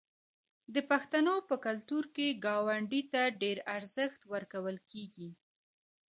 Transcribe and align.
د 0.73 0.75
پښتنو 0.89 1.35
په 1.49 1.55
کلتور 1.65 2.03
کې 2.15 2.27
ګاونډي 2.45 3.01
ته 3.11 3.21
ډیر 3.41 3.57
ارزښت 3.75 4.21
ورکول 4.33 4.77
کیږي. 4.91 5.29